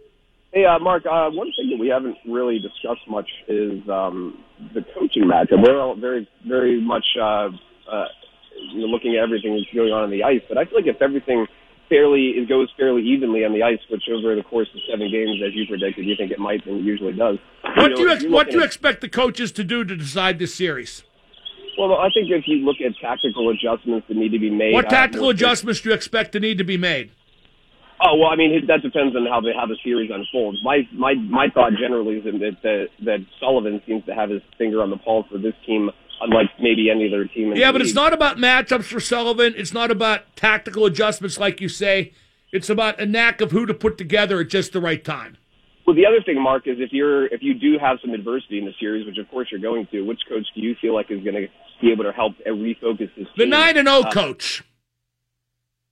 Hey, 0.51 0.65
uh, 0.65 0.79
Mark. 0.79 1.05
Uh, 1.05 1.29
one 1.29 1.51
thing 1.55 1.69
that 1.69 1.79
we 1.79 1.89
haven't 1.89 2.17
really 2.27 2.59
discussed 2.59 3.07
much 3.07 3.29
is 3.47 3.87
um, 3.87 4.43
the 4.73 4.81
coaching 4.97 5.23
matchup. 5.23 5.63
We're 5.63 5.79
all 5.79 5.95
very, 5.95 6.27
very 6.47 6.81
much 6.81 7.05
uh, 7.21 7.49
uh, 7.91 8.05
you 8.73 8.81
know, 8.81 8.87
looking 8.87 9.15
at 9.15 9.23
everything 9.23 9.53
that's 9.55 9.73
going 9.73 9.91
on 9.91 10.03
on 10.03 10.11
the 10.11 10.23
ice, 10.23 10.41
but 10.49 10.57
I 10.57 10.65
feel 10.65 10.79
like 10.79 10.87
if 10.87 11.01
everything 11.01 11.45
fairly 11.87 12.33
it 12.37 12.47
goes 12.47 12.69
fairly 12.77 13.03
evenly 13.03 13.45
on 13.45 13.53
the 13.53 13.63
ice, 13.63 13.79
which 13.89 14.03
over 14.11 14.35
the 14.35 14.43
course 14.43 14.67
of 14.73 14.81
seven 14.89 15.09
games, 15.11 15.41
as 15.45 15.53
you 15.53 15.65
predicted, 15.67 16.05
you 16.05 16.15
think 16.17 16.31
it 16.31 16.39
might 16.39 16.65
and 16.65 16.79
it 16.79 16.83
usually 16.83 17.13
does. 17.13 17.37
What 17.63 17.89
know, 17.89 17.95
do 17.95 18.01
you 18.01 18.09
ex- 18.11 18.25
what 18.25 18.49
do 18.49 18.57
you 18.57 18.63
expect 18.63 19.01
the 19.01 19.09
coaches 19.09 19.51
to 19.53 19.63
do 19.63 19.83
to 19.83 19.95
decide 19.95 20.39
this 20.39 20.53
series? 20.53 21.03
Well, 21.77 21.93
I 21.93 22.09
think 22.13 22.29
if 22.29 22.43
you 22.47 22.57
look 22.65 22.77
at 22.85 22.93
tactical 22.99 23.49
adjustments 23.49 24.07
that 24.07 24.17
need 24.17 24.31
to 24.33 24.39
be 24.39 24.49
made, 24.49 24.73
What 24.73 24.89
tactical 24.89 25.29
adjustments 25.29 25.81
do 25.81 25.89
you 25.89 25.95
expect 25.95 26.33
to 26.33 26.39
need 26.39 26.57
to 26.57 26.63
be 26.63 26.77
made? 26.77 27.11
Oh 28.01 28.15
well, 28.15 28.29
I 28.29 28.35
mean 28.37 28.65
that 28.67 28.81
depends 28.81 29.15
on 29.15 29.25
how 29.25 29.41
the 29.41 29.51
how 29.53 29.65
the 29.65 29.77
series 29.83 30.09
unfolds. 30.13 30.59
My 30.63 30.87
my 30.93 31.15
my 31.15 31.47
thought 31.53 31.73
generally 31.79 32.17
is 32.17 32.23
that 32.23 32.57
that, 32.63 32.87
that 33.03 33.25
Sullivan 33.39 33.81
seems 33.85 34.05
to 34.05 34.15
have 34.15 34.29
his 34.29 34.41
finger 34.57 34.81
on 34.81 34.89
the 34.89 34.97
pulse 34.97 35.27
of 35.33 35.41
this 35.41 35.53
team, 35.65 35.89
unlike 36.21 36.47
maybe 36.61 36.89
any 36.89 37.07
other 37.07 37.25
team. 37.25 37.51
In 37.51 37.57
Yeah, 37.57 37.71
but 37.73 37.81
it's 37.81 37.93
not 37.93 38.13
about 38.13 38.37
matchups 38.37 38.85
for 38.85 39.01
Sullivan. 39.01 39.53
It's 39.57 39.73
not 39.73 39.91
about 39.91 40.33
tactical 40.37 40.85
adjustments, 40.85 41.37
like 41.37 41.59
you 41.59 41.67
say. 41.67 42.13
It's 42.51 42.69
about 42.69 42.99
a 42.99 43.05
knack 43.05 43.41
of 43.41 43.51
who 43.51 43.65
to 43.65 43.73
put 43.73 43.97
together 43.97 44.39
at 44.39 44.47
just 44.47 44.71
the 44.73 44.79
right 44.79 45.03
time. 45.03 45.37
Well, 45.85 45.95
the 45.95 46.05
other 46.05 46.21
thing, 46.23 46.41
Mark, 46.41 46.67
is 46.67 46.77
if 46.79 46.93
you're 46.93 47.25
if 47.27 47.41
you 47.41 47.53
do 47.53 47.77
have 47.79 47.97
some 48.01 48.13
adversity 48.13 48.59
in 48.59 48.65
the 48.65 48.73
series, 48.79 49.05
which 49.05 49.17
of 49.17 49.29
course 49.29 49.49
you're 49.51 49.59
going 49.59 49.87
to, 49.91 50.01
which 50.03 50.21
coach 50.29 50.45
do 50.55 50.61
you 50.61 50.75
feel 50.79 50.93
like 50.93 51.11
is 51.11 51.23
going 51.23 51.35
to 51.35 51.47
be 51.81 51.91
able 51.91 52.05
to 52.05 52.11
help 52.11 52.33
refocus 52.47 53.09
this? 53.17 53.27
The 53.35 53.43
team? 53.43 53.49
nine 53.49 53.75
and 53.75 53.87
zero 53.87 54.01
Uh, 54.01 54.11
coach. 54.11 54.63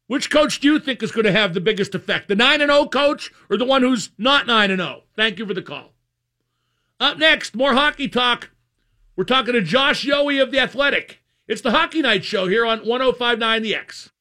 Which 0.08 0.30
coach 0.30 0.60
do 0.60 0.68
you 0.68 0.80
think 0.80 1.04
is 1.04 1.12
going 1.12 1.26
to 1.26 1.32
have 1.32 1.54
the 1.54 1.62
biggest 1.62 1.94
effect? 1.94 2.28
The 2.28 2.36
nine 2.36 2.62
and 2.62 2.72
zero 2.72 2.86
coach 2.86 3.32
or 3.50 3.58
the 3.58 3.66
one 3.66 3.82
who's 3.82 4.12
not 4.18 4.48
nine 4.48 4.72
and 4.72 4.80
zero? 4.82 5.04
Thank 5.16 5.38
you 5.38 5.46
for 5.46 5.54
the 5.54 5.62
call. 5.62 5.94
Up 7.00 7.18
next, 7.18 7.56
more 7.56 7.74
hockey 7.74 8.08
talk. 8.08 8.52
We're 9.16 9.26
talking 9.26 9.54
to 9.54 9.62
Josh 9.62 10.06
Yohe 10.06 10.42
of 10.42 10.52
the 10.52 10.60
Athletic. 10.60 11.22
It's 11.48 11.62
the 11.62 11.72
Hockey 11.72 12.02
Night 12.02 12.24
Show 12.24 12.48
here 12.48 12.66
on 12.66 12.80
105.9 12.82 13.62
The 13.62 13.76
X. 13.76 14.12